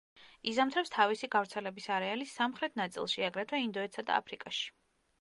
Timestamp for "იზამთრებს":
0.51-0.91